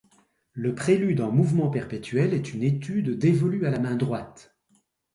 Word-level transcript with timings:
Le 0.53 0.73
prélude 0.73 1.21
en 1.21 1.31
mouvement 1.31 1.69
perpétuel, 1.69 2.33
est 2.33 2.55
une 2.55 2.63
étude 2.63 3.19
dévolue 3.19 3.67
à 3.67 3.69
la 3.69 3.77
main 3.77 3.95
droite. 3.95 4.57